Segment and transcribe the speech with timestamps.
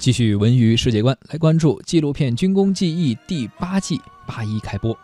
[0.00, 4.98] 继续文娱世界观，来关注纪录片《军工记忆》第八季八一开播。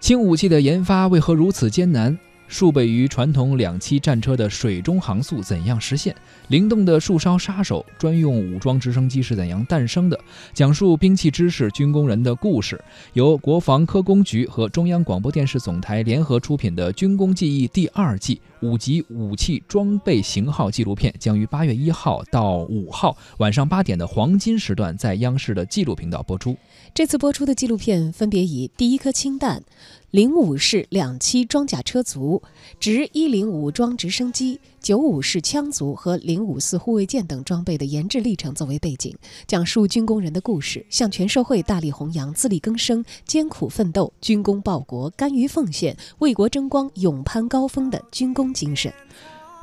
[0.00, 2.18] 轻武器的研发为何如此艰难？
[2.52, 6.14] 数倍于传统两栖战车的水中航速怎样实现？
[6.48, 10.20] 灵动的树梢杀手专用武装直升机是怎样诞生的？
[10.52, 12.78] 讲述兵器知识、军工人的故事。
[13.14, 26.54] 由国防科工局和中央广播电视总台联合出品的《军工记忆》第二季五集武器装备型号纪录片，将于八月一号到五号晚上八点的黄金时段在央视的纪录频道播出。
[26.92, 29.62] 这次播出的纪录片分别以第一颗氢弹。
[30.12, 32.42] 零五式两栖装甲车族、
[32.78, 48.92] 直一零武装直升机、九五式枪族和零五四护卫舰等装备的研制历程作为背景，讲述军工人的故事，向全社会大力弘扬自力更生、艰苦奋斗、军功报国、甘于奉献、为国争光、勇攀高峰的军工精神。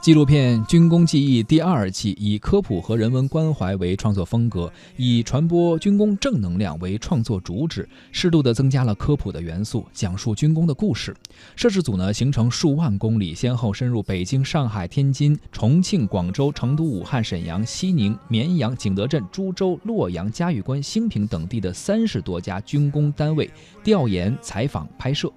[0.02, 11.14] 纪录片《军工记忆》第二季以科普和人文关怀为创作风格，以传播军工正能量为创作主旨，适度的增加了科普的元素，讲述军工的故事。
[11.58, 23.50] 摄制组呢，行程数万公里，先后深入北京、上海、天津、重庆、广州、成都、武汉、沈阳、西宁、绵阳、景德镇、株洲、洛阳、嘉峪关、兴平等地的三十多家军工单位
[23.84, 25.30] 调研、采访、拍摄。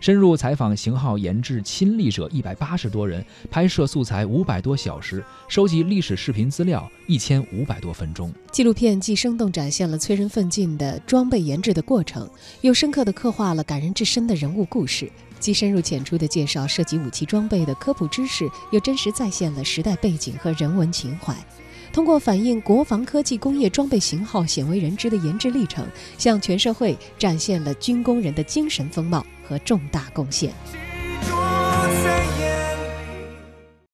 [0.00, 8.32] 深入采访型号研制亲历者一百八十多人，拍摄素材五百多小时，收集历史视频资料一千五百多分钟。
[8.52, 12.28] 纪录片既生动展现了催人奋进的装备研制的过程，
[12.60, 15.06] 又深刻地刻画了感人至深的人物故事；
[15.40, 21.34] 既深入浅出地介绍涉及武器装备的科普知识，又真实再现了时代背景和人文情怀。
[21.92, 25.86] 通过反映国防科技工业装备型号鲜为人知的研制历程，
[26.18, 30.52] 向全社会展现了军工人的精神风貌和重大贡献。